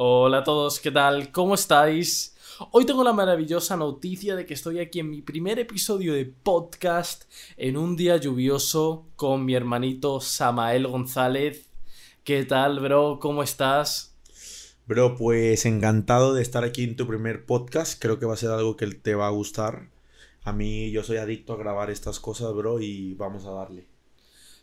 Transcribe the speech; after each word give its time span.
Hola 0.00 0.38
a 0.38 0.44
todos, 0.44 0.78
¿qué 0.78 0.92
tal? 0.92 1.32
¿Cómo 1.32 1.56
estáis? 1.56 2.36
Hoy 2.70 2.86
tengo 2.86 3.02
la 3.02 3.12
maravillosa 3.12 3.76
noticia 3.76 4.36
de 4.36 4.46
que 4.46 4.54
estoy 4.54 4.78
aquí 4.78 5.00
en 5.00 5.10
mi 5.10 5.22
primer 5.22 5.58
episodio 5.58 6.14
de 6.14 6.24
podcast 6.24 7.24
en 7.56 7.76
un 7.76 7.96
día 7.96 8.16
lluvioso 8.16 9.08
con 9.16 9.44
mi 9.44 9.56
hermanito 9.56 10.20
Samael 10.20 10.86
González. 10.86 11.66
¿Qué 12.22 12.44
tal, 12.44 12.78
bro? 12.78 13.18
¿Cómo 13.20 13.42
estás? 13.42 14.14
Bro, 14.86 15.16
pues 15.16 15.66
encantado 15.66 16.32
de 16.32 16.42
estar 16.42 16.62
aquí 16.62 16.84
en 16.84 16.94
tu 16.94 17.08
primer 17.08 17.44
podcast. 17.44 18.00
Creo 18.00 18.20
que 18.20 18.26
va 18.26 18.34
a 18.34 18.36
ser 18.36 18.50
algo 18.50 18.76
que 18.76 18.86
te 18.86 19.16
va 19.16 19.26
a 19.26 19.30
gustar. 19.30 19.88
A 20.44 20.52
mí 20.52 20.92
yo 20.92 21.02
soy 21.02 21.16
adicto 21.16 21.54
a 21.54 21.58
grabar 21.58 21.90
estas 21.90 22.20
cosas, 22.20 22.54
bro, 22.54 22.78
y 22.78 23.14
vamos 23.14 23.46
a 23.46 23.50
darle. 23.50 23.88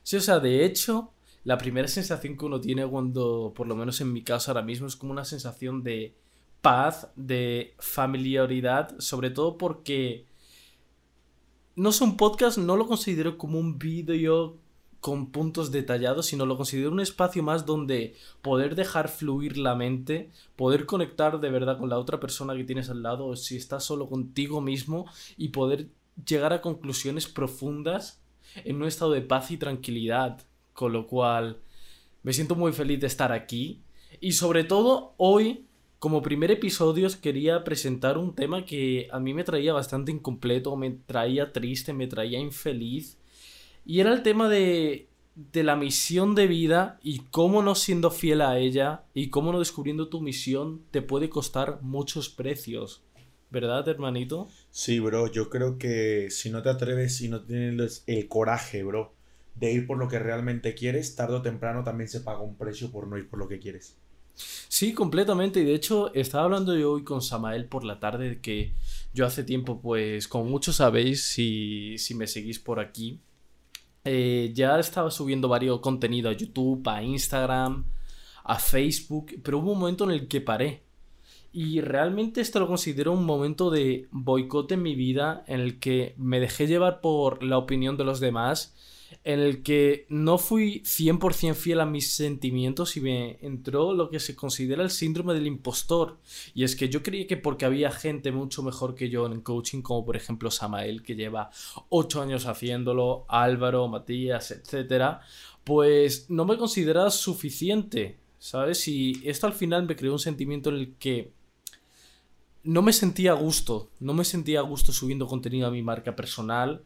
Sí, 0.01 0.15
o 0.15 0.21
sea, 0.21 0.39
de 0.39 0.63
hecho, 0.63 1.11
la 1.45 1.57
primera 1.57 1.87
sensación 1.87 2.37
que 2.37 2.45
uno 2.45 2.59
tiene 2.59 2.85
cuando, 2.85 3.53
por 3.55 3.67
lo 3.67 3.75
menos 3.75 4.01
en 4.01 4.11
mi 4.11 4.23
caso 4.23 4.51
ahora 4.51 4.63
mismo, 4.63 4.87
es 4.87 4.95
como 4.95 5.11
una 5.11 5.25
sensación 5.25 5.83
de 5.83 6.15
paz, 6.61 7.11
de 7.15 7.75
familiaridad, 7.77 8.97
sobre 8.97 9.29
todo 9.29 9.57
porque 9.57 10.25
no 11.75 11.89
es 11.89 12.01
un 12.01 12.17
podcast, 12.17 12.57
no 12.57 12.75
lo 12.75 12.87
considero 12.87 13.37
como 13.37 13.59
un 13.59 13.77
vídeo 13.77 14.57
con 14.99 15.31
puntos 15.31 15.69
detallados, 15.69 16.25
sino 16.25 16.47
lo 16.47 16.57
considero 16.57 16.91
un 16.91 16.99
espacio 16.99 17.43
más 17.43 17.67
donde 17.67 18.15
poder 18.41 18.73
dejar 18.73 19.07
fluir 19.07 19.59
la 19.59 19.75
mente, 19.75 20.31
poder 20.55 20.87
conectar 20.87 21.39
de 21.39 21.51
verdad 21.51 21.77
con 21.77 21.89
la 21.89 21.99
otra 21.99 22.19
persona 22.19 22.55
que 22.55 22.63
tienes 22.63 22.89
al 22.89 23.03
lado, 23.03 23.27
o 23.27 23.35
si 23.35 23.55
estás 23.55 23.83
solo 23.83 24.09
contigo 24.09 24.61
mismo, 24.61 25.05
y 25.37 25.49
poder 25.49 25.89
llegar 26.25 26.53
a 26.53 26.61
conclusiones 26.61 27.27
profundas 27.27 28.23
en 28.55 28.77
un 28.77 28.87
estado 28.87 29.11
de 29.11 29.21
paz 29.21 29.51
y 29.51 29.57
tranquilidad. 29.57 30.41
Con 30.75 30.91
lo 30.91 31.07
cual, 31.07 31.57
me 32.21 32.33
siento 32.33 32.55
muy 32.55 32.73
feliz 32.73 32.99
de 32.99 33.07
estar 33.07 33.31
aquí. 33.31 33.81
Y 34.19 34.33
sobre 34.33 34.65
todo, 34.65 35.13
hoy, 35.15 35.65
como 35.99 36.21
primer 36.21 36.51
episodio, 36.51 37.07
quería 37.21 37.63
presentar 37.63 38.17
un 38.17 38.35
tema 38.35 38.65
que 38.65 39.07
a 39.09 39.19
mí 39.19 39.33
me 39.33 39.45
traía 39.45 39.71
bastante 39.71 40.11
incompleto, 40.11 40.75
me 40.75 40.91
traía 40.91 41.53
triste, 41.53 41.93
me 41.93 42.07
traía 42.07 42.39
infeliz. 42.39 43.17
Y 43.85 44.01
era 44.01 44.11
el 44.11 44.21
tema 44.21 44.49
de, 44.49 45.07
de 45.35 45.63
la 45.63 45.77
misión 45.77 46.35
de 46.35 46.47
vida 46.47 46.99
y 47.01 47.19
cómo 47.31 47.61
no 47.61 47.73
siendo 47.75 48.11
fiel 48.11 48.41
a 48.41 48.59
ella 48.59 49.05
y 49.13 49.29
cómo 49.29 49.53
no 49.53 49.59
descubriendo 49.59 50.09
tu 50.09 50.19
misión 50.19 50.81
te 50.91 51.01
puede 51.01 51.29
costar 51.29 51.79
muchos 51.81 52.27
precios. 52.27 53.01
¿Verdad, 53.49 53.87
hermanito? 53.87 54.49
Sí, 54.71 54.99
bro, 54.99 55.31
yo 55.31 55.49
creo 55.49 55.77
que 55.77 56.29
si 56.29 56.49
no 56.49 56.61
te 56.61 56.67
atreves 56.67 57.21
y 57.21 57.29
no 57.29 57.41
tienes 57.45 58.03
el 58.07 58.27
coraje, 58.27 58.83
bro, 58.83 59.13
de 59.55 59.71
ir 59.71 59.87
por 59.87 59.97
lo 59.97 60.07
que 60.07 60.19
realmente 60.19 60.75
quieres, 60.75 61.15
tarde 61.15 61.35
o 61.35 61.41
temprano 61.41 61.83
también 61.83 62.09
se 62.09 62.21
paga 62.21 62.41
un 62.41 62.55
precio 62.55 62.91
por 62.91 63.07
no 63.07 63.17
ir 63.17 63.29
por 63.29 63.39
lo 63.39 63.47
que 63.47 63.59
quieres. 63.59 63.97
Sí, 64.35 64.93
completamente. 64.93 65.61
Y 65.61 65.63
de 65.63 65.73
hecho, 65.73 66.13
estaba 66.13 66.43
hablando 66.43 66.75
yo 66.75 66.91
hoy 66.91 67.03
con 67.03 67.21
Samael 67.21 67.65
por 67.65 67.85
la 67.85 67.99
tarde 67.99 68.39
que 68.41 68.73
yo 69.13 69.25
hace 69.25 69.43
tiempo, 69.43 69.79
pues, 69.81 70.27
como 70.27 70.45
muchos 70.45 70.75
sabéis, 70.77 71.23
si, 71.23 71.97
si 71.97 72.15
me 72.15 72.27
seguís 72.27 72.59
por 72.59 72.79
aquí, 72.79 73.21
eh, 74.03 74.51
ya 74.53 74.77
estaba 74.79 75.09
subiendo 75.09 75.47
varios 75.47 75.79
contenido 75.79 76.29
a 76.29 76.33
YouTube, 76.33 76.87
a 76.87 77.01
Instagram, 77.01 77.85
a 78.43 78.59
Facebook, 78.59 79.39
pero 79.41 79.59
hubo 79.59 79.71
un 79.71 79.79
momento 79.79 80.03
en 80.03 80.11
el 80.11 80.27
que 80.27 80.41
paré. 80.41 80.83
Y 81.53 81.79
realmente 81.79 82.41
esto 82.41 82.59
lo 82.59 82.67
considero 82.67 83.13
un 83.13 83.23
momento 83.23 83.69
de 83.71 84.09
boicot 84.11 84.69
en 84.73 84.81
mi 84.83 84.95
vida, 84.95 85.45
en 85.47 85.61
el 85.61 85.79
que 85.79 86.13
me 86.17 86.41
dejé 86.41 86.67
llevar 86.67 86.99
por 86.99 87.41
la 87.43 87.57
opinión 87.57 87.95
de 87.95 88.03
los 88.03 88.19
demás 88.19 88.75
en 89.23 89.39
el 89.39 89.63
que 89.63 90.05
no 90.09 90.37
fui 90.37 90.81
100% 90.81 91.53
fiel 91.55 91.79
a 91.79 91.85
mis 91.85 92.11
sentimientos 92.11 92.97
y 92.97 93.01
me 93.01 93.37
entró 93.41 93.93
lo 93.93 94.09
que 94.09 94.19
se 94.19 94.35
considera 94.35 94.83
el 94.83 94.91
síndrome 94.91 95.33
del 95.33 95.47
impostor. 95.47 96.17
Y 96.53 96.63
es 96.63 96.75
que 96.75 96.89
yo 96.89 97.01
creía 97.01 97.27
que 97.27 97.37
porque 97.37 97.65
había 97.65 97.91
gente 97.91 98.31
mucho 98.31 98.63
mejor 98.63 98.95
que 98.95 99.09
yo 99.09 99.25
en 99.25 99.41
coaching, 99.41 99.81
como 99.81 100.05
por 100.05 100.15
ejemplo 100.15 100.51
Samael, 100.51 101.03
que 101.03 101.15
lleva 101.15 101.49
8 101.89 102.21
años 102.21 102.45
haciéndolo, 102.45 103.25
Álvaro, 103.27 103.87
Matías, 103.87 104.51
etc., 104.51 105.17
pues 105.63 106.29
no 106.29 106.45
me 106.45 106.57
consideraba 106.57 107.09
suficiente, 107.09 108.17
¿sabes? 108.37 108.87
Y 108.87 109.21
esto 109.25 109.47
al 109.47 109.53
final 109.53 109.87
me 109.87 109.95
creó 109.95 110.13
un 110.13 110.19
sentimiento 110.19 110.69
en 110.69 110.75
el 110.75 110.93
que 110.95 111.31
no 112.63 112.81
me 112.81 112.93
sentía 112.93 113.31
a 113.31 113.35
gusto, 113.35 113.89
no 113.99 114.13
me 114.13 114.23
sentía 114.23 114.59
a 114.59 114.63
gusto 114.63 114.91
subiendo 114.91 115.27
contenido 115.27 115.67
a 115.67 115.71
mi 115.71 115.81
marca 115.81 116.15
personal 116.15 116.83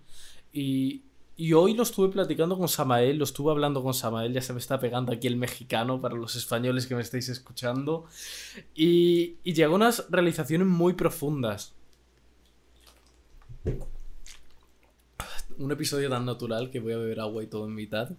y 0.53 1.03
y 1.39 1.53
hoy 1.53 1.73
lo 1.73 1.83
estuve 1.83 2.09
platicando 2.09 2.57
con 2.57 2.67
Samael, 2.67 3.17
lo 3.17 3.23
estuve 3.23 3.50
hablando 3.50 3.81
con 3.81 3.94
Samael, 3.94 4.33
ya 4.33 4.41
se 4.41 4.51
me 4.51 4.59
está 4.59 4.77
pegando 4.77 5.13
aquí 5.13 5.25
el 5.25 5.38
mexicano 5.38 6.01
para 6.01 6.17
los 6.17 6.35
españoles 6.35 6.85
que 6.85 6.95
me 6.95 7.01
estáis 7.01 7.29
escuchando. 7.29 8.07
Y, 8.75 9.38
y 9.45 9.53
llegó 9.53 9.75
unas 9.75 10.05
realizaciones 10.09 10.67
muy 10.67 10.95
profundas. 10.95 11.75
Un 15.57 15.72
episodio 15.72 16.09
tan 16.09 16.25
natural 16.25 16.72
que 16.72 16.81
voy 16.81 16.91
a 16.91 16.97
beber 16.97 17.22
agua 17.22 17.41
y 17.41 17.47
todo 17.47 17.67
en 17.67 17.73
mitad. 17.73 18.11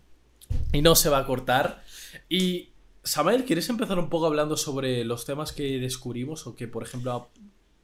Y 0.73 0.81
no 0.81 0.95
se 0.95 1.11
va 1.11 1.19
a 1.19 1.27
cortar. 1.27 1.85
Y 2.31 2.71
Samael, 3.03 3.45
¿quieres 3.45 3.69
empezar 3.69 3.99
un 3.99 4.09
poco 4.09 4.29
hablando 4.29 4.57
sobre 4.57 5.05
los 5.05 5.27
temas 5.27 5.53
que 5.53 5.79
descubrimos 5.79 6.47
o 6.47 6.57
que, 6.57 6.69
por 6.69 6.85
ejemplo, 6.85 7.29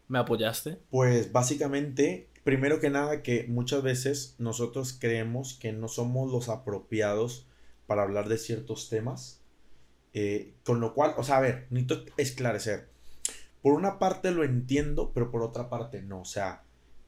me 0.09 0.19
apoyaste? 0.19 0.79
Pues 0.89 1.31
básicamente 1.31 2.31
primero 2.47 2.79
que 2.79 2.91
nada 2.91 3.25
que 3.25 3.45
muchas 3.49 3.83
veces 3.83 4.37
nosotros 4.39 4.97
creemos 4.97 5.55
que 5.55 5.73
no 5.73 5.89
somos 5.89 6.31
los 6.31 6.49
apropiados 6.49 7.49
para 7.89 8.05
hablar 8.05 8.29
de 8.29 8.39
ciertos 8.39 8.89
temas. 8.89 9.43
Eh, 10.13 10.55
con 10.65 10.79
lo 10.79 10.95
cual, 10.95 11.15
o 11.19 11.25
sea, 11.25 11.39
a 11.39 11.41
ver, 11.41 11.67
necesito 11.71 12.05
esclarecer. 12.17 12.89
Por 13.63 13.73
una 13.73 13.99
parte 13.99 14.31
lo 14.31 14.45
entiendo, 14.45 15.11
pero 15.13 15.33
por 15.33 15.43
otra 15.43 15.69
parte 15.69 16.03
no. 16.03 16.21
O 16.21 16.25
sea, 16.25 16.63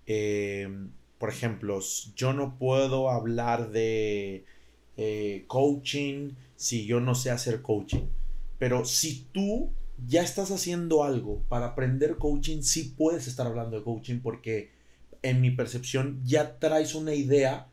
em, 0.06 0.90
por 1.18 1.30
ejemplo, 1.30 1.78
yo 2.16 2.32
no 2.32 2.58
puedo 2.58 3.08
hablar 3.08 3.70
de 3.70 4.44
eh, 4.96 5.44
coaching 5.46 6.32
si 6.56 6.84
yo 6.84 6.98
no 6.98 7.14
sé 7.14 7.30
hacer 7.30 7.62
coaching. 7.62 8.08
Pero 8.58 8.84
si 8.84 9.28
tú 9.30 9.70
ya 10.04 10.22
estás 10.22 10.50
haciendo 10.50 11.04
algo 11.04 11.44
para 11.48 11.66
aprender 11.66 12.16
coaching, 12.16 12.62
sí 12.62 12.92
puedes 12.98 13.28
estar 13.28 13.46
hablando 13.46 13.78
de 13.78 13.84
coaching 13.84 14.18
porque 14.18 14.76
en 15.22 15.40
mi 15.40 15.50
percepción, 15.50 16.20
ya 16.24 16.58
traes 16.58 16.94
una 16.94 17.14
idea 17.14 17.68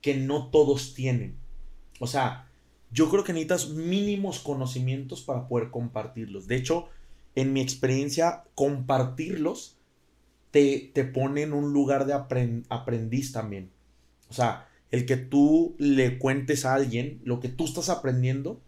que 0.00 0.16
no 0.16 0.48
todos 0.48 0.94
tienen. 0.94 1.36
O 1.98 2.06
sea, 2.06 2.48
yo 2.90 3.08
creo 3.10 3.24
que 3.24 3.32
necesitas 3.32 3.70
mínimos 3.70 4.40
conocimientos 4.40 5.22
para 5.22 5.46
poder 5.46 5.70
compartirlos. 5.70 6.46
De 6.46 6.56
hecho, 6.56 6.88
en 7.34 7.52
mi 7.52 7.60
experiencia, 7.60 8.44
compartirlos 8.54 9.76
te, 10.50 10.90
te 10.92 11.04
pone 11.04 11.42
en 11.42 11.52
un 11.52 11.72
lugar 11.72 12.06
de 12.06 12.14
aprendiz 12.14 13.32
también. 13.32 13.70
O 14.28 14.32
sea, 14.32 14.68
el 14.90 15.06
que 15.06 15.16
tú 15.16 15.76
le 15.78 16.18
cuentes 16.18 16.64
a 16.64 16.74
alguien 16.74 17.20
lo 17.24 17.38
que 17.40 17.48
tú 17.48 17.64
estás 17.64 17.88
aprendiendo 17.88 18.60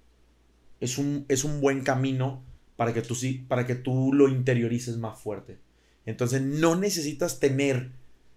es 0.81 0.98
un, 0.98 1.25
es 1.28 1.44
un 1.44 1.60
buen 1.60 1.82
camino 1.82 2.42
para 2.76 2.92
que, 2.92 3.03
tú, 3.03 3.16
para 3.48 3.66
que 3.66 3.75
tú 3.75 4.12
lo 4.12 4.28
interiorices 4.28 4.97
más 4.97 5.19
fuerte. 5.19 5.59
Entonces, 6.06 6.42
no 6.42 6.75
necesitas 6.76 7.38
tener 7.38 7.92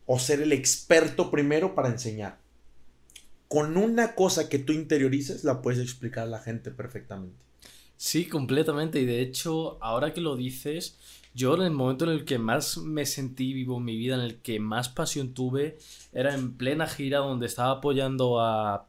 o 0.05 0.19
ser 0.19 0.41
el 0.41 0.51
experto 0.51 1.31
primero 1.31 1.75
para 1.75 1.89
enseñar. 1.89 2.39
Con 3.47 3.77
una 3.77 4.15
cosa 4.15 4.49
que 4.49 4.59
tú 4.59 4.73
interiorices 4.73 5.43
la 5.43 5.61
puedes 5.61 5.79
explicar 5.79 6.23
a 6.23 6.29
la 6.29 6.39
gente 6.39 6.71
perfectamente. 6.71 7.37
Sí, 7.97 8.25
completamente. 8.25 8.99
Y 8.99 9.05
de 9.05 9.21
hecho, 9.21 9.77
ahora 9.81 10.13
que 10.13 10.21
lo 10.21 10.35
dices, 10.35 10.97
yo 11.33 11.55
en 11.55 11.61
el 11.61 11.71
momento 11.71 12.05
en 12.05 12.11
el 12.11 12.25
que 12.25 12.39
más 12.39 12.77
me 12.77 13.05
sentí 13.05 13.53
vivo 13.53 13.77
en 13.77 13.85
mi 13.85 13.97
vida, 13.97 14.15
en 14.15 14.21
el 14.21 14.41
que 14.41 14.59
más 14.59 14.89
pasión 14.89 15.33
tuve, 15.33 15.77
era 16.11 16.33
en 16.33 16.57
plena 16.57 16.87
gira 16.87 17.19
donde 17.19 17.45
estaba 17.45 17.71
apoyando 17.71 18.41
a 18.41 18.87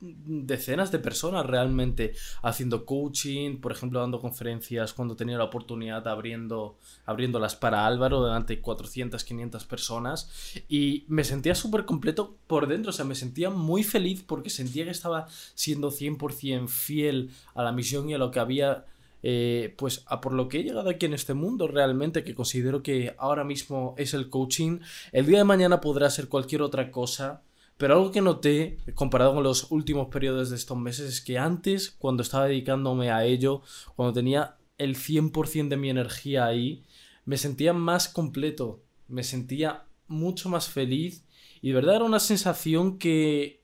decenas 0.00 0.92
de 0.92 0.98
personas 0.98 1.44
realmente 1.44 2.12
haciendo 2.42 2.86
coaching, 2.86 3.58
por 3.58 3.72
ejemplo, 3.72 4.00
dando 4.00 4.20
conferencias 4.20 4.92
cuando 4.92 5.16
tenía 5.16 5.38
la 5.38 5.44
oportunidad 5.44 6.06
abriendo, 6.06 6.78
abriéndolas 7.04 7.56
para 7.56 7.86
Álvaro 7.86 8.24
delante 8.24 8.56
de 8.56 8.60
400, 8.60 9.24
500 9.24 9.64
personas. 9.64 10.30
Y 10.68 11.04
me 11.08 11.24
sentía 11.24 11.54
súper 11.54 11.84
completo 11.84 12.36
por 12.46 12.68
dentro, 12.68 12.90
o 12.90 12.92
sea, 12.92 13.04
me 13.04 13.14
sentía 13.14 13.50
muy 13.50 13.82
feliz 13.82 14.22
porque 14.26 14.50
sentía 14.50 14.84
que 14.84 14.90
estaba 14.90 15.26
siendo 15.54 15.90
100% 15.90 16.68
fiel 16.68 17.30
a 17.54 17.62
la 17.62 17.72
misión 17.72 18.08
y 18.08 18.14
a 18.14 18.18
lo 18.18 18.30
que 18.30 18.40
había... 18.40 18.84
Eh, 19.20 19.74
pues 19.76 20.04
a 20.06 20.20
por 20.20 20.32
lo 20.32 20.46
que 20.46 20.60
he 20.60 20.62
llegado 20.62 20.90
aquí 20.90 21.06
en 21.06 21.12
este 21.12 21.34
mundo 21.34 21.66
realmente 21.66 22.22
que 22.22 22.36
considero 22.36 22.84
que 22.84 23.16
ahora 23.18 23.42
mismo 23.42 23.96
es 23.98 24.14
el 24.14 24.30
coaching. 24.30 24.78
El 25.10 25.26
día 25.26 25.38
de 25.38 25.44
mañana 25.44 25.80
podrá 25.80 26.08
ser 26.08 26.28
cualquier 26.28 26.62
otra 26.62 26.92
cosa 26.92 27.42
pero 27.78 27.94
algo 27.94 28.10
que 28.10 28.20
noté, 28.20 28.78
comparado 28.94 29.34
con 29.34 29.44
los 29.44 29.70
últimos 29.70 30.08
periodos 30.08 30.50
de 30.50 30.56
estos 30.56 30.76
meses, 30.76 31.08
es 31.08 31.20
que 31.20 31.38
antes, 31.38 31.90
cuando 31.90 32.24
estaba 32.24 32.46
dedicándome 32.46 33.10
a 33.10 33.24
ello, 33.24 33.62
cuando 33.94 34.12
tenía 34.12 34.56
el 34.78 34.96
100% 34.96 35.68
de 35.68 35.76
mi 35.76 35.88
energía 35.88 36.44
ahí, 36.44 36.82
me 37.24 37.36
sentía 37.36 37.72
más 37.72 38.08
completo, 38.08 38.82
me 39.06 39.22
sentía 39.22 39.84
mucho 40.08 40.48
más 40.48 40.68
feliz 40.68 41.24
y 41.62 41.68
de 41.68 41.74
verdad 41.74 41.96
era 41.96 42.04
una 42.04 42.20
sensación 42.20 42.98
que, 42.98 43.62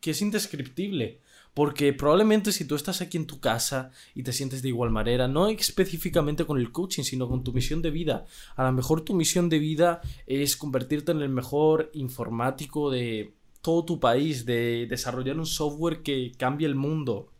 que 0.00 0.12
es 0.12 0.22
indescriptible. 0.22 1.20
Porque 1.54 1.94
probablemente 1.94 2.52
si 2.52 2.66
tú 2.66 2.74
estás 2.74 3.00
aquí 3.00 3.16
en 3.16 3.26
tu 3.26 3.40
casa 3.40 3.90
y 4.14 4.22
te 4.22 4.34
sientes 4.34 4.60
de 4.60 4.68
igual 4.68 4.90
manera, 4.90 5.26
no 5.26 5.48
específicamente 5.48 6.44
con 6.44 6.58
el 6.58 6.70
coaching, 6.70 7.02
sino 7.02 7.30
con 7.30 7.42
tu 7.42 7.54
misión 7.54 7.80
de 7.80 7.90
vida. 7.90 8.26
A 8.56 8.64
lo 8.64 8.72
mejor 8.72 9.00
tu 9.00 9.14
misión 9.14 9.48
de 9.48 9.58
vida 9.58 10.02
es 10.26 10.54
convertirte 10.58 11.12
en 11.12 11.22
el 11.22 11.30
mejor 11.30 11.90
informático 11.94 12.90
de 12.90 13.32
todo 13.66 13.84
tu 13.84 13.98
país, 13.98 14.46
de 14.46 14.86
desarrollar 14.88 15.36
un 15.36 15.44
software 15.44 16.04
que 16.04 16.30
cambie 16.38 16.68
el 16.68 16.76
mundo. 16.76 17.32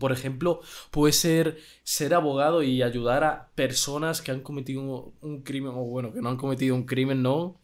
Por 0.00 0.10
ejemplo, 0.10 0.62
puede 0.90 1.12
ser 1.12 1.58
ser 1.82 2.14
abogado 2.14 2.62
y 2.62 2.82
ayudar 2.82 3.22
a 3.22 3.50
personas 3.54 4.22
que 4.22 4.30
han 4.30 4.40
cometido 4.40 5.12
un 5.20 5.42
crimen, 5.42 5.72
o 5.74 5.84
bueno, 5.84 6.10
que 6.14 6.22
no 6.22 6.30
han 6.30 6.38
cometido 6.38 6.74
un 6.74 6.84
crimen, 6.84 7.20
¿no? 7.22 7.60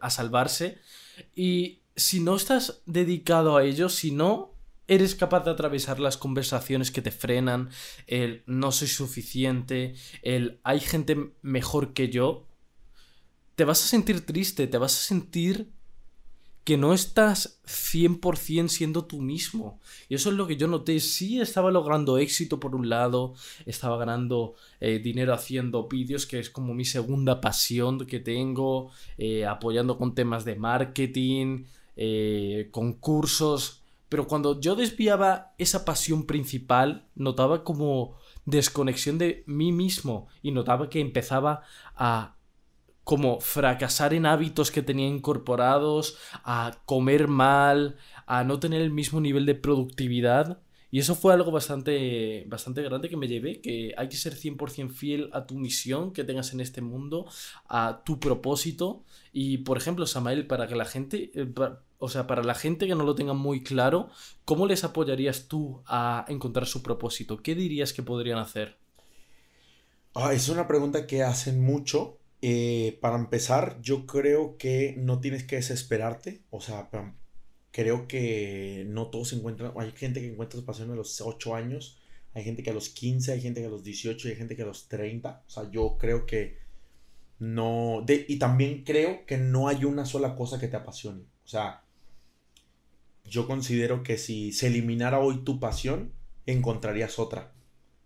a 0.00 0.08
salvarse. 0.08 0.78
Y 1.36 1.82
si 1.96 2.20
no 2.20 2.34
estás 2.34 2.80
dedicado 2.86 3.58
a 3.58 3.64
ello, 3.64 3.90
si 3.90 4.10
no 4.10 4.54
eres 4.86 5.14
capaz 5.14 5.44
de 5.44 5.50
atravesar 5.50 6.00
las 6.00 6.16
conversaciones 6.16 6.90
que 6.90 7.02
te 7.02 7.10
frenan, 7.10 7.68
el 8.06 8.42
no 8.46 8.72
soy 8.72 8.88
suficiente, 8.88 9.96
el 10.22 10.60
hay 10.62 10.80
gente 10.80 11.34
mejor 11.42 11.92
que 11.92 12.08
yo, 12.08 12.46
te 13.54 13.64
vas 13.64 13.84
a 13.84 13.86
sentir 13.86 14.24
triste, 14.24 14.66
te 14.66 14.78
vas 14.78 14.94
a 14.94 15.04
sentir 15.04 15.76
que 16.68 16.76
no 16.76 16.92
estás 16.92 17.62
100% 17.64 18.68
siendo 18.68 19.06
tú 19.06 19.22
mismo. 19.22 19.80
Y 20.10 20.16
eso 20.16 20.28
es 20.28 20.36
lo 20.36 20.46
que 20.46 20.58
yo 20.58 20.68
noté. 20.68 21.00
Sí 21.00 21.40
estaba 21.40 21.70
logrando 21.70 22.18
éxito 22.18 22.60
por 22.60 22.74
un 22.74 22.90
lado, 22.90 23.32
estaba 23.64 23.96
ganando 23.96 24.54
eh, 24.78 24.98
dinero 24.98 25.32
haciendo 25.32 25.88
vídeos, 25.88 26.26
que 26.26 26.38
es 26.38 26.50
como 26.50 26.74
mi 26.74 26.84
segunda 26.84 27.40
pasión 27.40 28.04
que 28.04 28.20
tengo, 28.20 28.90
eh, 29.16 29.46
apoyando 29.46 29.96
con 29.96 30.14
temas 30.14 30.44
de 30.44 30.56
marketing, 30.56 31.64
eh, 31.96 32.68
concursos. 32.70 33.82
Pero 34.10 34.26
cuando 34.26 34.60
yo 34.60 34.76
desviaba 34.76 35.54
esa 35.56 35.86
pasión 35.86 36.26
principal, 36.26 37.06
notaba 37.14 37.64
como 37.64 38.18
desconexión 38.44 39.16
de 39.16 39.42
mí 39.46 39.72
mismo 39.72 40.26
y 40.42 40.50
notaba 40.50 40.90
que 40.90 41.00
empezaba 41.00 41.62
a 41.96 42.37
como 43.08 43.40
fracasar 43.40 44.12
en 44.12 44.26
hábitos 44.26 44.70
que 44.70 44.82
tenía 44.82 45.06
incorporados, 45.06 46.18
a 46.44 46.78
comer 46.84 47.26
mal, 47.26 47.96
a 48.26 48.44
no 48.44 48.60
tener 48.60 48.82
el 48.82 48.90
mismo 48.90 49.18
nivel 49.18 49.46
de 49.46 49.54
productividad. 49.54 50.60
Y 50.90 50.98
eso 50.98 51.14
fue 51.14 51.32
algo 51.32 51.50
bastante, 51.50 52.44
bastante 52.48 52.82
grande 52.82 53.08
que 53.08 53.16
me 53.16 53.26
llevé, 53.26 53.62
que 53.62 53.94
hay 53.96 54.10
que 54.10 54.18
ser 54.18 54.34
100% 54.34 54.90
fiel 54.90 55.30
a 55.32 55.46
tu 55.46 55.54
misión 55.54 56.12
que 56.12 56.22
tengas 56.22 56.52
en 56.52 56.60
este 56.60 56.82
mundo, 56.82 57.24
a 57.66 58.02
tu 58.04 58.20
propósito. 58.20 59.04
Y, 59.32 59.56
por 59.56 59.78
ejemplo, 59.78 60.06
Samael, 60.06 60.46
para 60.46 60.66
que 60.66 60.76
la 60.76 60.84
gente, 60.84 61.30
eh, 61.34 61.50
o 61.96 62.10
sea, 62.10 62.26
para 62.26 62.42
la 62.42 62.54
gente 62.54 62.86
que 62.86 62.94
no 62.94 63.04
lo 63.04 63.14
tenga 63.14 63.32
muy 63.32 63.62
claro, 63.62 64.10
¿cómo 64.44 64.66
les 64.66 64.84
apoyarías 64.84 65.48
tú 65.48 65.82
a 65.86 66.26
encontrar 66.28 66.66
su 66.66 66.82
propósito? 66.82 67.42
¿Qué 67.42 67.54
dirías 67.54 67.94
que 67.94 68.02
podrían 68.02 68.38
hacer? 68.38 68.76
Ah, 70.14 70.34
es 70.34 70.50
una 70.50 70.68
pregunta 70.68 71.06
que 71.06 71.22
hacen 71.22 71.64
mucho 71.64 72.17
eh, 72.40 72.98
para 73.00 73.16
empezar, 73.16 73.80
yo 73.82 74.06
creo 74.06 74.56
que 74.58 74.94
no 74.98 75.20
tienes 75.20 75.44
que 75.44 75.56
desesperarte. 75.56 76.42
O 76.50 76.60
sea, 76.60 76.88
creo 77.70 78.06
que 78.08 78.84
no 78.88 79.08
todos 79.08 79.28
se 79.28 79.36
encuentran. 79.36 79.72
Hay 79.76 79.92
gente 79.92 80.20
que 80.20 80.28
encuentra 80.32 80.58
su 80.58 80.64
pasión 80.64 80.90
a 80.90 80.94
los 80.94 81.20
8 81.20 81.54
años, 81.54 82.00
hay 82.34 82.44
gente 82.44 82.62
que 82.62 82.70
a 82.70 82.74
los 82.74 82.90
15, 82.90 83.32
hay 83.32 83.40
gente 83.40 83.60
que 83.60 83.66
a 83.66 83.70
los 83.70 83.82
18 83.82 84.28
y 84.28 84.30
hay 84.30 84.36
gente 84.36 84.56
que 84.56 84.62
a 84.62 84.66
los 84.66 84.88
30. 84.88 85.44
O 85.46 85.50
sea, 85.50 85.70
yo 85.70 85.96
creo 85.98 86.26
que 86.26 86.58
no. 87.38 88.04
Y 88.08 88.38
también 88.38 88.84
creo 88.84 89.26
que 89.26 89.38
no 89.38 89.68
hay 89.68 89.84
una 89.84 90.04
sola 90.04 90.36
cosa 90.36 90.60
que 90.60 90.68
te 90.68 90.76
apasione. 90.76 91.22
O 91.44 91.48
sea, 91.48 91.84
yo 93.24 93.46
considero 93.46 94.02
que 94.02 94.18
si 94.18 94.52
se 94.52 94.68
eliminara 94.68 95.18
hoy 95.20 95.44
tu 95.44 95.58
pasión, 95.60 96.12
encontrarías 96.46 97.18
otra. 97.18 97.52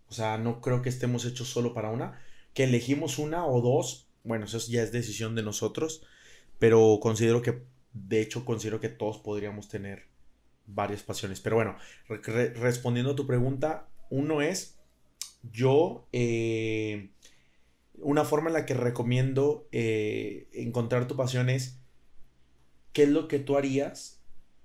O 0.09 0.15
sea, 0.15 0.39
no 0.39 0.61
creo 0.61 0.83
que 0.83 0.89
estemos 0.89 1.25
hechos 1.27 1.49
solo 1.49 1.75
para 1.75 1.91
una. 1.91 2.21
Que 2.55 2.65
elegimos 2.65 3.19
una 3.19 3.47
o 3.47 3.61
dos 3.61 4.12
bueno, 4.25 4.47
eso 4.47 4.59
ya 4.59 4.83
es 4.83 4.93
decisión 4.93 5.35
de 5.35 5.43
nosotros, 5.43 6.03
pero 6.59 6.99
considero 7.01 7.43
que, 7.43 7.63
de 7.93 8.21
hecho, 8.21 8.45
considero 8.45 8.81
que 8.81 8.89
todos 8.89 9.19
podríamos 9.19 9.69
tener 9.69 10.05
varias 10.67 11.03
pasiones. 11.03 11.41
Pero 11.41 11.57
bueno, 11.57 11.77
respondiendo 12.55 13.13
a 13.13 13.17
tu 13.17 13.27
pregunta, 13.27 13.89
uno 14.11 14.43
es, 14.43 14.79
yo, 15.53 16.07
eh, 16.13 17.11
una 17.95 18.25
forma 18.25 18.49
en 18.49 18.55
la 18.55 18.67
que 18.67 18.75
recomiendo 18.75 19.67
eh, 19.73 20.49
encontrar 20.53 21.07
tu 21.09 21.17
pasión 21.17 21.51
es, 21.51 21.79
¿qué 22.93 23.05
es 23.05 23.09
lo 23.09 23.29
que 23.29 23.39
tú 23.39 23.57
harías 23.57 24.21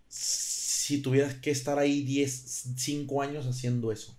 si 0.07 1.01
tuvieras 1.01 1.35
que 1.35 1.51
estar 1.51 1.79
ahí 1.79 2.01
10, 2.03 2.75
5 2.77 3.21
años 3.21 3.47
haciendo 3.47 3.91
eso? 3.91 4.17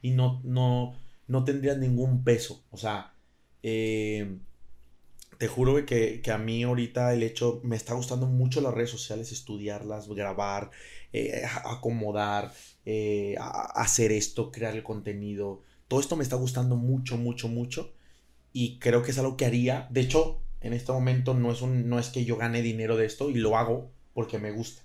Y 0.00 0.10
no, 0.10 0.40
no, 0.44 0.94
no 1.26 1.44
tendrías 1.44 1.78
ningún 1.78 2.22
peso. 2.22 2.64
O 2.70 2.76
sea, 2.76 3.14
eh, 3.68 4.38
te 5.36 5.46
juro 5.46 5.84
que, 5.84 6.22
a 6.32 6.38
mí 6.38 6.62
ahorita 6.62 7.12
el 7.12 7.22
hecho, 7.22 7.60
me 7.62 7.76
está 7.76 7.94
gustando 7.94 8.26
mucho 8.26 8.60
las 8.60 8.74
redes 8.74 8.90
sociales, 8.90 9.30
estudiarlas, 9.30 10.08
grabar, 10.08 10.70
eh, 11.12 11.42
acomodar, 11.64 12.52
eh, 12.84 13.36
hacer 13.38 14.10
esto, 14.12 14.50
crear 14.50 14.74
el 14.74 14.82
contenido. 14.82 15.62
Todo 15.86 16.00
esto 16.00 16.16
me 16.16 16.24
está 16.24 16.36
gustando 16.36 16.76
mucho, 16.76 17.16
mucho, 17.16 17.48
mucho. 17.48 17.92
Y 18.52 18.78
creo 18.78 19.02
que 19.02 19.12
es 19.12 19.18
algo 19.18 19.36
que 19.36 19.46
haría. 19.46 19.86
De 19.90 20.00
hecho, 20.00 20.40
en 20.60 20.72
este 20.72 20.90
momento 20.92 21.34
no 21.34 21.52
es, 21.52 21.62
un, 21.62 21.88
no 21.88 21.98
es 21.98 22.08
que 22.08 22.24
yo 22.24 22.36
gane 22.36 22.62
dinero 22.62 22.96
de 22.96 23.06
esto 23.06 23.30
y 23.30 23.34
lo 23.34 23.56
hago 23.56 23.90
porque 24.14 24.38
me 24.38 24.50
gusta. 24.50 24.82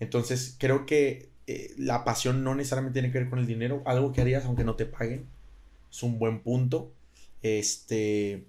Entonces, 0.00 0.56
creo 0.58 0.86
que 0.86 1.30
la 1.76 2.04
pasión 2.04 2.42
no 2.42 2.54
necesariamente 2.54 3.00
tiene 3.00 3.12
que 3.12 3.20
ver 3.20 3.30
con 3.30 3.38
el 3.38 3.46
dinero. 3.46 3.82
Algo 3.86 4.12
que 4.12 4.22
harías 4.22 4.44
aunque 4.46 4.64
no 4.64 4.74
te 4.74 4.86
paguen. 4.86 5.28
Es 5.90 6.02
un 6.02 6.18
buen 6.18 6.40
punto. 6.40 6.92
Este, 7.42 8.46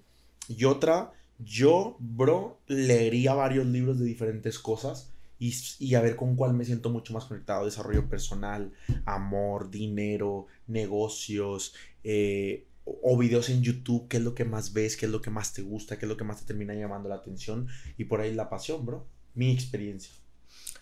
y 0.48 0.64
otra, 0.64 1.12
yo, 1.38 1.96
bro, 1.98 2.60
leería 2.66 3.34
varios 3.34 3.66
libros 3.66 3.98
de 3.98 4.06
diferentes 4.06 4.58
cosas 4.58 5.10
y, 5.38 5.94
a 5.94 6.00
ver 6.00 6.16
con 6.16 6.36
cuál 6.36 6.54
me 6.54 6.64
siento 6.64 6.90
mucho 6.90 7.12
más 7.12 7.24
conectado. 7.24 7.64
Desarrollo 7.64 8.08
personal, 8.08 8.72
amor, 9.04 9.70
dinero, 9.70 10.46
negocios, 10.66 11.74
eh, 12.02 12.66
o 12.84 13.16
videos 13.16 13.48
en 13.48 13.62
YouTube, 13.62 14.08
qué 14.08 14.18
es 14.18 14.22
lo 14.22 14.34
que 14.34 14.44
más 14.44 14.72
ves, 14.72 14.96
qué 14.96 15.06
es 15.06 15.12
lo 15.12 15.22
que 15.22 15.30
más 15.30 15.52
te 15.52 15.62
gusta, 15.62 15.98
qué 15.98 16.04
es 16.04 16.08
lo 16.08 16.16
que 16.16 16.24
más 16.24 16.40
te 16.40 16.46
termina 16.46 16.74
llamando 16.74 17.08
la 17.08 17.16
atención. 17.16 17.66
Y 17.98 18.04
por 18.04 18.20
ahí 18.20 18.34
la 18.34 18.48
pasión, 18.48 18.84
bro. 18.86 19.06
Mi 19.34 19.50
experiencia. 19.50 20.14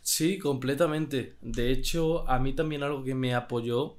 Sí, 0.03 0.39
completamente. 0.39 1.37
De 1.41 1.71
hecho, 1.71 2.29
a 2.29 2.39
mí 2.39 2.55
también 2.55 2.83
algo 2.83 3.05
que 3.05 3.15
me 3.15 3.35
apoyó 3.35 3.97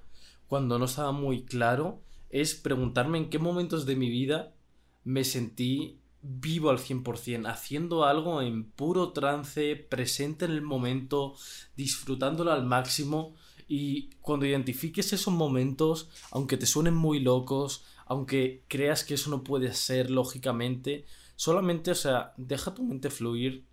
cuando 0.47 0.77
no 0.77 0.85
estaba 0.85 1.11
muy 1.11 1.45
claro 1.45 2.01
es 2.33 2.55
preguntarme 2.55 3.19
en 3.19 3.29
qué 3.29 3.37
momentos 3.37 3.85
de 3.85 3.95
mi 3.95 4.09
vida 4.09 4.55
me 5.03 5.23
sentí 5.23 5.99
vivo 6.23 6.71
al 6.71 6.79
100%, 6.79 7.47
haciendo 7.47 8.05
algo 8.05 8.41
en 8.41 8.71
puro 8.71 9.11
trance, 9.11 9.75
presente 9.75 10.45
en 10.45 10.51
el 10.51 10.63
momento, 10.63 11.35
disfrutándolo 11.77 12.51
al 12.51 12.65
máximo. 12.65 13.35
Y 13.67 14.09
cuando 14.21 14.47
identifiques 14.47 15.13
esos 15.13 15.31
momentos, 15.31 16.09
aunque 16.31 16.57
te 16.57 16.65
suenen 16.65 16.95
muy 16.95 17.19
locos, 17.19 17.85
aunque 18.07 18.63
creas 18.67 19.03
que 19.03 19.13
eso 19.13 19.29
no 19.29 19.43
puede 19.43 19.71
ser 19.73 20.09
lógicamente, 20.09 21.05
solamente, 21.35 21.91
o 21.91 21.95
sea, 21.95 22.33
deja 22.37 22.73
tu 22.73 22.83
mente 22.83 23.11
fluir, 23.11 23.63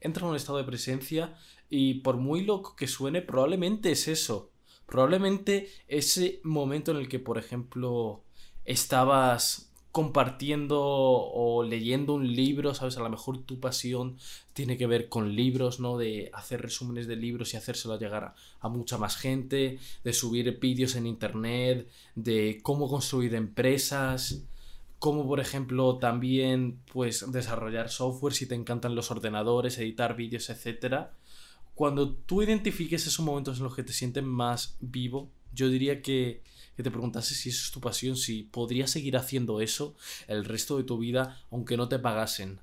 entra 0.00 0.24
en 0.24 0.30
un 0.30 0.36
estado 0.36 0.58
de 0.58 0.64
presencia 0.64 1.36
y 1.70 2.00
por 2.00 2.16
muy 2.16 2.44
loco 2.44 2.74
que 2.74 2.88
suene, 2.88 3.22
probablemente 3.22 3.92
es 3.92 4.08
eso. 4.08 4.50
Probablemente 4.88 5.68
ese 5.86 6.40
momento 6.44 6.92
en 6.92 6.96
el 6.96 7.08
que, 7.10 7.18
por 7.18 7.36
ejemplo, 7.36 8.22
estabas 8.64 9.70
compartiendo 9.92 10.80
o 10.80 11.62
leyendo 11.62 12.14
un 12.14 12.26
libro, 12.34 12.72
¿sabes? 12.72 12.96
A 12.96 13.00
lo 13.00 13.10
mejor 13.10 13.42
tu 13.42 13.60
pasión 13.60 14.16
tiene 14.54 14.78
que 14.78 14.86
ver 14.86 15.10
con 15.10 15.36
libros, 15.36 15.78
¿no? 15.78 15.98
De 15.98 16.30
hacer 16.32 16.62
resúmenes 16.62 17.06
de 17.06 17.16
libros 17.16 17.52
y 17.52 17.58
hacérselo 17.58 17.98
llegar 17.98 18.34
a, 18.60 18.68
mucha 18.70 18.96
más 18.96 19.18
gente, 19.18 19.78
de 20.04 20.12
subir 20.14 20.58
vídeos 20.58 20.96
en 20.96 21.06
internet, 21.06 21.86
de 22.14 22.58
cómo 22.62 22.88
construir 22.88 23.34
empresas, 23.34 24.42
cómo, 24.98 25.26
por 25.26 25.38
ejemplo, 25.38 25.98
también, 25.98 26.80
pues, 26.90 27.30
desarrollar 27.30 27.90
software 27.90 28.32
si 28.32 28.46
te 28.46 28.54
encantan 28.54 28.94
los 28.94 29.10
ordenadores, 29.10 29.76
editar 29.76 30.16
vídeos, 30.16 30.48
etcétera 30.48 31.12
cuando 31.78 32.12
tú 32.12 32.42
identifiques 32.42 33.06
esos 33.06 33.24
momentos 33.24 33.58
en 33.58 33.62
los 33.62 33.76
que 33.76 33.84
te 33.84 33.92
sientes 33.92 34.24
más 34.24 34.76
vivo, 34.80 35.30
yo 35.52 35.68
diría 35.68 36.02
que, 36.02 36.42
que 36.76 36.82
te 36.82 36.90
preguntase 36.90 37.36
si 37.36 37.50
eso 37.50 37.66
es 37.66 37.70
tu 37.70 37.80
pasión, 37.80 38.16
si 38.16 38.42
podrías 38.42 38.90
seguir 38.90 39.16
haciendo 39.16 39.60
eso 39.60 39.94
el 40.26 40.44
resto 40.44 40.76
de 40.76 40.82
tu 40.82 40.98
vida 40.98 41.40
aunque 41.52 41.76
no 41.76 41.88
te 41.88 42.00
pagasen. 42.00 42.58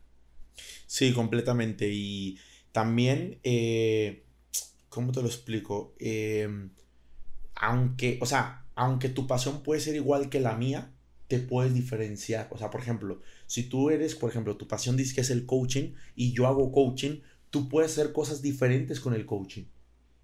Sí, 0.86 1.13
completamente. 1.13 1.89
Y 1.93 2.38
también, 2.74 3.39
eh, 3.43 4.25
¿cómo 4.89 5.13
te 5.13 5.22
lo 5.22 5.27
explico? 5.27 5.95
Em, 5.98 6.72
aunque, 7.55 8.19
o 8.22 8.25
sea, 8.25 8.65
aunque 8.75 9.07
tu 9.07 9.27
pasión 9.27 9.63
puede 9.63 9.79
ser 9.79 9.95
igual 9.95 10.27
que 10.27 10.41
la 10.41 10.57
mía, 10.57 10.91
te 11.29 11.39
puedes 11.39 11.74
diferenciar. 11.74 12.50
O 12.51 12.57
sea, 12.57 12.69
por 12.69 12.81
ejemplo, 12.81 13.22
si 13.48 13.63
tú 13.63 13.91
eres, 13.91 14.13
por 14.13 14.29
ejemplo, 14.29 14.57
tu 14.57 14.67
pasión 14.67 14.98
dice 14.98 15.15
que 15.15 15.22
es 15.22 15.29
el 15.29 15.45
coaching 15.45 15.93
y 16.17 16.34
yo 16.34 16.48
hago 16.48 16.74
coaching, 16.74 17.22
tú 17.55 17.69
puedes 17.69 17.93
hacer 17.93 18.12
cosas 18.12 18.41
diferentes 18.41 19.00
con 19.00 19.13
el 19.13 19.25
coaching. 19.25 19.63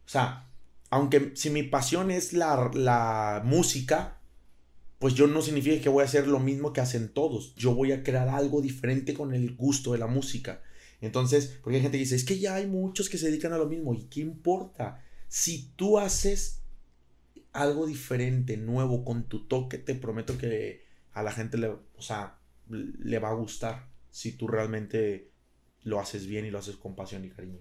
O 0.06 0.10
sea, 0.10 0.52
aunque 0.90 1.32
si 1.36 1.50
mi 1.50 1.64
pasión 1.64 2.12
es 2.12 2.34
la, 2.34 2.70
la 2.74 3.42
música, 3.46 4.20
pues 5.00 5.14
yo 5.14 5.28
no 5.28 5.42
significa 5.42 5.82
que 5.82 5.88
voy 5.88 6.02
a 6.02 6.08
hacer 6.08 6.28
lo 6.28 6.42
mismo 6.42 6.74
que 6.74 6.82
hacen 6.82 7.08
todos. 7.08 7.56
Yo 7.56 7.74
voy 7.74 7.94
a 7.94 8.04
crear 8.04 8.28
algo 8.28 8.62
diferente 8.62 9.14
con 9.14 9.34
el 9.34 9.56
gusto 9.56 9.94
de 9.94 10.00
la 10.00 10.08
música. 10.08 10.62
Entonces, 11.00 11.58
porque 11.64 11.78
hay 11.78 11.84
gente 11.84 11.98
que 11.98 12.04
dice, 12.04 12.18
es 12.18 12.26
que 12.26 12.38
ya 12.38 12.56
hay 12.56 12.68
muchos 12.68 13.08
que 13.08 13.18
se 13.18 13.28
dedican 13.28 13.54
a 13.54 13.58
lo 13.58 13.68
mismo. 13.68 13.94
¿Y 13.94 14.08
qué 14.08 14.20
importa? 14.20 15.02
Si 15.30 15.72
tú 15.78 16.00
haces 16.00 16.64
algo 17.54 17.88
diferente, 17.88 18.58
nuevo, 18.58 19.06
con 19.06 19.24
tu 19.30 19.48
toque, 19.48 19.78
te 19.78 19.96
prometo 19.96 20.38
que 20.38 20.84
a 21.14 21.24
la 21.24 21.32
gente 21.32 21.66
o 21.66 22.02
sea, 22.02 22.40
le 22.68 23.20
va 23.20 23.30
a 23.30 23.36
gustar 23.36 23.88
si 24.10 24.34
tú 24.34 24.50
realmente 24.50 25.31
lo 25.84 26.00
haces 26.00 26.28
bien 26.28 26.46
y 26.46 26.52
lo 26.52 26.60
haces 26.60 26.78
con 26.78 26.96
pasión 26.96 27.26
y 27.26 27.30
cariño. 27.30 27.60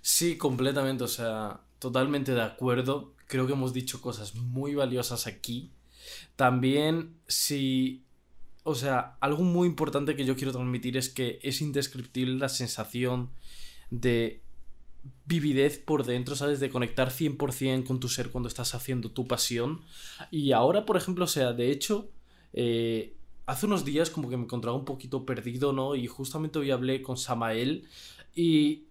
Sí, 0.00 0.36
completamente, 0.36 1.04
o 1.04 1.08
sea, 1.08 1.60
totalmente 1.78 2.34
de 2.34 2.42
acuerdo. 2.42 3.14
Creo 3.26 3.46
que 3.46 3.54
hemos 3.54 3.72
dicho 3.72 4.00
cosas 4.00 4.34
muy 4.34 4.74
valiosas 4.74 5.26
aquí. 5.26 5.72
También, 6.36 7.16
si, 7.26 8.04
o 8.64 8.74
sea, 8.74 9.16
algo 9.20 9.42
muy 9.42 9.66
importante 9.66 10.14
que 10.14 10.24
yo 10.24 10.36
quiero 10.36 10.52
transmitir 10.52 10.96
es 10.96 11.08
que 11.08 11.38
es 11.42 11.60
indescriptible 11.62 12.36
la 12.36 12.48
sensación 12.48 13.30
de 13.90 14.42
vividez 15.26 15.78
por 15.78 16.04
dentro, 16.04 16.36
¿sabes? 16.36 16.60
De 16.60 16.70
conectar 16.70 17.10
100% 17.10 17.84
con 17.84 18.00
tu 18.00 18.08
ser 18.08 18.30
cuando 18.30 18.48
estás 18.48 18.74
haciendo 18.74 19.10
tu 19.10 19.26
pasión. 19.26 19.80
Y 20.30 20.52
ahora, 20.52 20.84
por 20.84 20.96
ejemplo, 20.96 21.24
o 21.24 21.28
sea, 21.28 21.52
de 21.52 21.70
hecho, 21.70 22.10
eh, 22.52 23.13
hace 23.46 23.66
unos 23.66 23.84
días 23.84 24.10
como 24.10 24.28
que 24.28 24.36
me 24.36 24.44
encontraba 24.44 24.76
un 24.76 24.84
poquito 24.84 25.26
perdido, 25.26 25.72
¿no? 25.72 25.94
Y 25.94 26.06
justamente 26.06 26.58
hoy 26.58 26.70
hablé 26.70 27.02
con 27.02 27.16
Samael 27.16 27.88
y... 28.34 28.84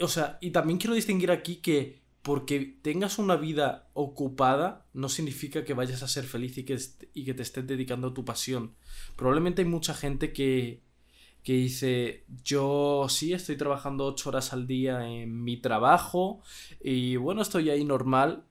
O 0.00 0.08
sea, 0.08 0.38
y 0.40 0.50
también 0.50 0.78
quiero 0.78 0.94
distinguir 0.94 1.30
aquí 1.30 1.56
que 1.56 2.02
porque 2.24 2.78
tengas 2.80 3.18
una 3.18 3.36
vida 3.36 3.90
ocupada 3.92 4.86
no 4.94 5.10
significa 5.10 5.62
que 5.62 5.74
vayas 5.74 6.02
a 6.02 6.08
ser 6.08 6.24
feliz 6.24 6.56
y 6.56 6.64
que, 6.64 6.78
y 7.12 7.24
que 7.26 7.34
te 7.34 7.42
estés 7.42 7.66
dedicando 7.66 8.08
a 8.08 8.14
tu 8.14 8.24
pasión. 8.24 8.74
Probablemente 9.14 9.60
hay 9.60 9.68
mucha 9.68 9.92
gente 9.92 10.32
que, 10.32 10.80
que 11.42 11.52
dice, 11.52 12.24
yo 12.42 13.06
sí 13.10 13.34
estoy 13.34 13.58
trabajando 13.58 14.06
ocho 14.06 14.30
horas 14.30 14.54
al 14.54 14.66
día 14.66 15.06
en 15.06 15.44
mi 15.44 15.58
trabajo 15.58 16.40
y 16.82 17.16
bueno, 17.16 17.42
estoy 17.42 17.68
ahí 17.68 17.84
normal, 17.84 18.46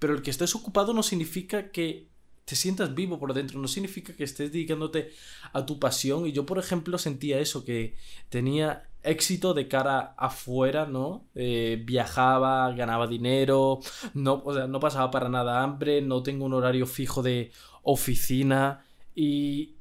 pero 0.00 0.14
el 0.14 0.22
que 0.22 0.30
estés 0.30 0.56
ocupado 0.56 0.92
no 0.92 1.04
significa 1.04 1.70
que 1.70 2.08
te 2.44 2.56
sientas 2.56 2.94
vivo 2.94 3.18
por 3.18 3.34
dentro, 3.34 3.60
no 3.60 3.68
significa 3.68 4.14
que 4.14 4.24
estés 4.24 4.52
dedicándote 4.52 5.10
a 5.52 5.64
tu 5.64 5.78
pasión. 5.78 6.26
Y 6.26 6.32
yo, 6.32 6.46
por 6.46 6.58
ejemplo, 6.58 6.98
sentía 6.98 7.38
eso, 7.38 7.64
que 7.64 7.96
tenía 8.28 8.88
éxito 9.02 9.54
de 9.54 9.68
cara 9.68 10.14
afuera, 10.16 10.86
¿no? 10.86 11.24
Eh, 11.34 11.82
viajaba, 11.84 12.72
ganaba 12.72 13.06
dinero, 13.06 13.80
no, 14.14 14.42
o 14.44 14.54
sea, 14.54 14.66
no 14.66 14.80
pasaba 14.80 15.10
para 15.10 15.28
nada 15.28 15.62
hambre, 15.62 16.02
no 16.02 16.22
tengo 16.22 16.44
un 16.44 16.54
horario 16.54 16.86
fijo 16.86 17.22
de 17.22 17.52
oficina. 17.82 18.84
Y, 19.14 19.76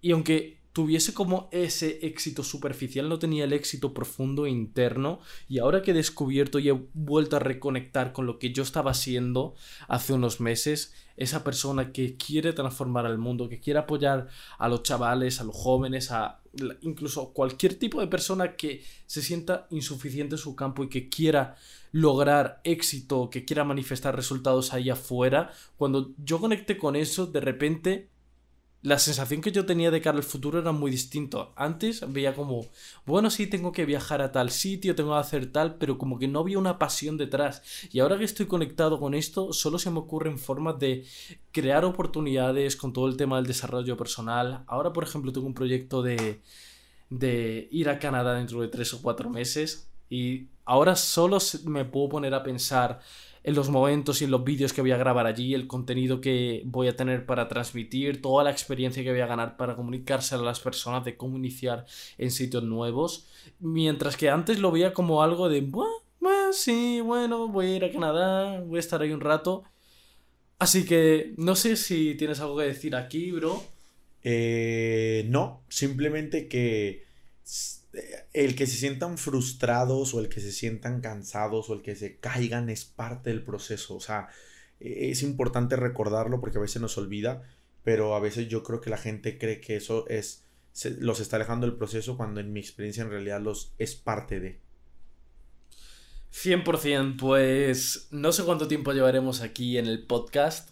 y 0.00 0.12
aunque 0.12 0.58
tuviese 0.74 1.14
como 1.14 1.48
ese 1.52 2.04
éxito 2.04 2.42
superficial, 2.42 3.08
no 3.08 3.20
tenía 3.20 3.44
el 3.44 3.52
éxito 3.52 3.94
profundo 3.94 4.48
interno 4.48 5.20
y 5.48 5.60
ahora 5.60 5.82
que 5.82 5.92
he 5.92 5.94
descubierto 5.94 6.58
y 6.58 6.68
he 6.68 6.72
vuelto 6.92 7.36
a 7.36 7.38
reconectar 7.38 8.12
con 8.12 8.26
lo 8.26 8.40
que 8.40 8.52
yo 8.52 8.64
estaba 8.64 8.92
siendo 8.92 9.54
hace 9.86 10.12
unos 10.12 10.40
meses, 10.40 10.92
esa 11.16 11.44
persona 11.44 11.92
que 11.92 12.16
quiere 12.16 12.52
transformar 12.52 13.06
al 13.06 13.18
mundo, 13.18 13.48
que 13.48 13.60
quiere 13.60 13.78
apoyar 13.78 14.26
a 14.58 14.68
los 14.68 14.82
chavales, 14.82 15.40
a 15.40 15.44
los 15.44 15.54
jóvenes, 15.54 16.10
a 16.10 16.40
incluso 16.80 17.32
cualquier 17.32 17.76
tipo 17.76 18.00
de 18.00 18.08
persona 18.08 18.56
que 18.56 18.82
se 19.06 19.22
sienta 19.22 19.68
insuficiente 19.70 20.34
en 20.34 20.40
su 20.40 20.56
campo 20.56 20.82
y 20.82 20.88
que 20.88 21.08
quiera 21.08 21.54
lograr 21.92 22.60
éxito, 22.64 23.30
que 23.30 23.44
quiera 23.44 23.62
manifestar 23.62 24.16
resultados 24.16 24.72
ahí 24.72 24.90
afuera, 24.90 25.52
cuando 25.76 26.12
yo 26.18 26.40
conecté 26.40 26.76
con 26.76 26.96
eso, 26.96 27.26
de 27.26 27.40
repente 27.40 28.13
la 28.84 28.98
sensación 28.98 29.40
que 29.40 29.50
yo 29.50 29.64
tenía 29.64 29.90
de 29.90 30.02
cara 30.02 30.18
al 30.18 30.24
futuro 30.24 30.58
era 30.58 30.70
muy 30.70 30.90
distinto. 30.90 31.54
Antes 31.56 32.04
veía 32.12 32.34
como, 32.34 32.66
bueno, 33.06 33.30
sí, 33.30 33.46
tengo 33.46 33.72
que 33.72 33.86
viajar 33.86 34.20
a 34.20 34.30
tal 34.30 34.50
sitio, 34.50 34.94
tengo 34.94 35.14
que 35.14 35.20
hacer 35.20 35.50
tal, 35.50 35.76
pero 35.76 35.96
como 35.96 36.18
que 36.18 36.28
no 36.28 36.40
había 36.40 36.58
una 36.58 36.78
pasión 36.78 37.16
detrás. 37.16 37.62
Y 37.90 38.00
ahora 38.00 38.18
que 38.18 38.24
estoy 38.24 38.44
conectado 38.44 39.00
con 39.00 39.14
esto, 39.14 39.54
solo 39.54 39.78
se 39.78 39.90
me 39.90 40.00
ocurren 40.00 40.38
formas 40.38 40.78
de 40.78 41.06
crear 41.50 41.86
oportunidades 41.86 42.76
con 42.76 42.92
todo 42.92 43.08
el 43.08 43.16
tema 43.16 43.36
del 43.36 43.46
desarrollo 43.46 43.96
personal. 43.96 44.64
Ahora, 44.66 44.92
por 44.92 45.04
ejemplo, 45.04 45.32
tengo 45.32 45.46
un 45.46 45.54
proyecto 45.54 46.02
de, 46.02 46.42
de 47.08 47.68
ir 47.70 47.88
a 47.88 47.98
Canadá 47.98 48.34
dentro 48.34 48.60
de 48.60 48.68
tres 48.68 48.92
o 48.92 49.00
cuatro 49.00 49.30
meses. 49.30 49.88
Y 50.10 50.48
ahora 50.66 50.94
solo 50.94 51.38
me 51.64 51.86
puedo 51.86 52.10
poner 52.10 52.34
a 52.34 52.42
pensar 52.42 53.00
en 53.44 53.54
los 53.54 53.68
momentos 53.68 54.20
y 54.20 54.24
en 54.24 54.30
los 54.30 54.42
vídeos 54.42 54.72
que 54.72 54.80
voy 54.80 54.92
a 54.92 54.96
grabar 54.96 55.26
allí, 55.26 55.52
el 55.52 55.66
contenido 55.66 56.22
que 56.22 56.62
voy 56.64 56.88
a 56.88 56.96
tener 56.96 57.26
para 57.26 57.46
transmitir, 57.46 58.22
toda 58.22 58.42
la 58.42 58.50
experiencia 58.50 59.04
que 59.04 59.10
voy 59.10 59.20
a 59.20 59.26
ganar 59.26 59.58
para 59.58 59.76
comunicarse 59.76 60.34
a 60.34 60.38
las 60.38 60.60
personas 60.60 61.04
de 61.04 61.18
cómo 61.18 61.36
iniciar 61.36 61.84
en 62.16 62.30
sitios 62.30 62.64
nuevos. 62.64 63.26
Mientras 63.60 64.16
que 64.16 64.30
antes 64.30 64.58
lo 64.58 64.72
veía 64.72 64.94
como 64.94 65.22
algo 65.22 65.50
de, 65.50 65.60
bueno, 65.60 65.92
sí, 66.52 67.02
bueno, 67.02 67.48
voy 67.48 67.66
a 67.66 67.76
ir 67.76 67.84
a 67.84 67.92
Canadá, 67.92 68.62
voy 68.62 68.78
a 68.78 68.80
estar 68.80 69.02
ahí 69.02 69.12
un 69.12 69.20
rato. 69.20 69.64
Así 70.58 70.86
que 70.86 71.34
no 71.36 71.54
sé 71.54 71.76
si 71.76 72.14
tienes 72.14 72.40
algo 72.40 72.56
que 72.56 72.64
decir 72.64 72.96
aquí, 72.96 73.30
bro. 73.30 73.62
Eh, 74.22 75.26
no, 75.28 75.62
simplemente 75.68 76.48
que 76.48 77.04
el 78.32 78.56
que 78.56 78.66
se 78.66 78.76
sientan 78.76 79.18
frustrados 79.18 80.14
o 80.14 80.20
el 80.20 80.28
que 80.28 80.40
se 80.40 80.52
sientan 80.52 81.00
cansados 81.00 81.70
o 81.70 81.74
el 81.74 81.82
que 81.82 81.96
se 81.96 82.18
caigan 82.18 82.70
es 82.70 82.84
parte 82.84 83.30
del 83.30 83.42
proceso. 83.42 83.96
O 83.96 84.00
sea, 84.00 84.28
e, 84.80 85.10
es 85.10 85.22
importante 85.22 85.76
recordarlo 85.76 86.40
porque 86.40 86.58
a 86.58 86.62
veces 86.62 86.82
nos 86.82 86.98
olvida, 86.98 87.42
pero 87.82 88.14
a 88.14 88.20
veces 88.20 88.48
yo 88.48 88.62
creo 88.62 88.80
que 88.80 88.90
la 88.90 88.98
gente 88.98 89.38
cree 89.38 89.60
que 89.60 89.76
eso 89.76 90.06
es 90.08 90.44
los 90.98 91.20
está 91.20 91.36
alejando 91.36 91.66
del 91.66 91.76
proceso 91.76 92.16
cuando 92.16 92.40
en 92.40 92.52
mi 92.52 92.60
experiencia 92.60 93.04
en 93.04 93.10
realidad 93.10 93.40
los 93.40 93.72
es 93.78 93.94
parte 93.94 94.40
de. 94.40 94.60
100%, 96.32 97.16
pues 97.16 98.08
no 98.10 98.32
sé 98.32 98.42
cuánto 98.42 98.66
tiempo 98.66 98.92
llevaremos 98.92 99.40
aquí 99.40 99.78
en 99.78 99.86
el 99.86 100.04
podcast. 100.04 100.70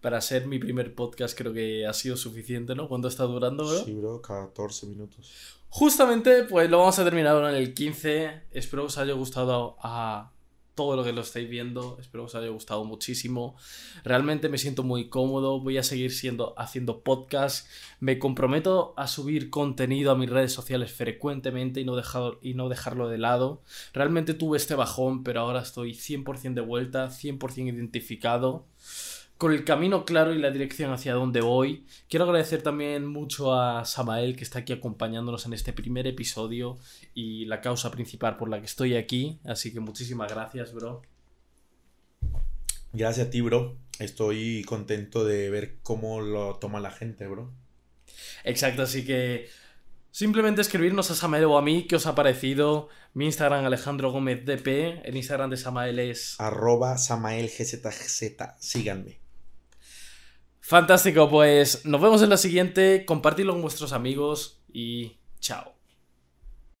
Para 0.00 0.20
ser 0.20 0.46
mi 0.46 0.58
primer 0.58 0.94
podcast 0.94 1.38
creo 1.38 1.52
que 1.52 1.86
ha 1.86 1.92
sido 1.94 2.16
suficiente, 2.16 2.74
¿no? 2.74 2.88
¿Cuánto 2.88 3.08
está 3.08 3.22
durando, 3.24 3.64
bro? 3.66 3.84
Sí, 3.84 3.94
bro, 3.94 4.20
14 4.20 4.86
minutos. 4.86 5.32
Justamente, 5.76 6.44
pues 6.44 6.70
lo 6.70 6.78
vamos 6.78 7.00
a 7.00 7.04
terminar 7.04 7.34
ahora 7.34 7.50
en 7.50 7.56
el 7.56 7.74
15. 7.74 8.42
Espero 8.52 8.84
que 8.84 8.86
os 8.86 8.98
haya 8.98 9.12
gustado 9.14 9.76
a 9.82 10.30
todo 10.76 10.94
lo 10.94 11.02
que 11.02 11.12
lo 11.12 11.22
estáis 11.22 11.50
viendo. 11.50 11.98
Espero 12.00 12.22
que 12.22 12.26
os 12.26 12.34
haya 12.36 12.46
gustado 12.50 12.84
muchísimo. 12.84 13.56
Realmente 14.04 14.48
me 14.48 14.58
siento 14.58 14.84
muy 14.84 15.08
cómodo. 15.08 15.58
Voy 15.58 15.78
a 15.78 15.82
seguir 15.82 16.12
siendo 16.12 16.54
haciendo 16.56 17.00
podcast. 17.00 17.66
Me 17.98 18.20
comprometo 18.20 18.94
a 18.96 19.08
subir 19.08 19.50
contenido 19.50 20.12
a 20.12 20.14
mis 20.14 20.30
redes 20.30 20.52
sociales 20.52 20.92
frecuentemente 20.92 21.80
y 21.80 21.84
no, 21.84 22.00
y 22.40 22.54
no 22.54 22.68
dejarlo 22.68 23.08
de 23.08 23.18
lado. 23.18 23.60
Realmente 23.92 24.32
tuve 24.34 24.58
este 24.58 24.76
bajón, 24.76 25.24
pero 25.24 25.40
ahora 25.40 25.62
estoy 25.62 25.94
100% 25.94 26.54
de 26.54 26.60
vuelta, 26.60 27.08
100% 27.08 27.74
identificado 27.74 28.64
con 29.44 29.52
el 29.52 29.62
camino 29.62 30.06
claro 30.06 30.32
y 30.32 30.38
la 30.38 30.50
dirección 30.50 30.90
hacia 30.90 31.12
donde 31.12 31.42
voy. 31.42 31.86
Quiero 32.08 32.24
agradecer 32.24 32.62
también 32.62 33.04
mucho 33.04 33.52
a 33.52 33.84
Samael 33.84 34.36
que 34.36 34.42
está 34.42 34.60
aquí 34.60 34.72
acompañándonos 34.72 35.44
en 35.44 35.52
este 35.52 35.74
primer 35.74 36.06
episodio 36.06 36.78
y 37.12 37.44
la 37.44 37.60
causa 37.60 37.90
principal 37.90 38.38
por 38.38 38.48
la 38.48 38.58
que 38.58 38.64
estoy 38.64 38.96
aquí. 38.96 39.40
Así 39.44 39.70
que 39.70 39.80
muchísimas 39.80 40.32
gracias, 40.32 40.72
bro. 40.72 41.02
Gracias 42.94 43.26
a 43.26 43.30
ti, 43.30 43.42
bro. 43.42 43.76
Estoy 43.98 44.64
contento 44.64 45.26
de 45.26 45.50
ver 45.50 45.76
cómo 45.82 46.22
lo 46.22 46.54
toma 46.54 46.80
la 46.80 46.90
gente, 46.90 47.26
bro. 47.26 47.52
Exacto, 48.44 48.80
así 48.80 49.04
que 49.04 49.50
simplemente 50.10 50.62
escribirnos 50.62 51.10
a 51.10 51.14
Samael 51.14 51.44
o 51.44 51.58
a 51.58 51.62
mí 51.62 51.86
qué 51.86 51.96
os 51.96 52.06
ha 52.06 52.14
parecido. 52.14 52.88
Mi 53.12 53.26
Instagram 53.26 53.66
Alejandro 53.66 54.10
Gómez 54.10 54.46
DP, 54.46 55.04
el 55.04 55.16
Instagram 55.18 55.50
de 55.50 55.58
Samael 55.58 55.98
es 55.98 56.40
arroba 56.40 56.96
Samael 56.96 57.50
Síganme. 58.58 59.23
Fantástico, 60.66 61.28
pues 61.28 61.84
nos 61.84 62.00
vemos 62.00 62.22
en 62.22 62.30
la 62.30 62.38
siguiente, 62.38 63.04
compartidlo 63.04 63.52
con 63.52 63.60
vuestros 63.60 63.92
amigos 63.92 64.62
y 64.72 65.18
chao. 65.38 65.73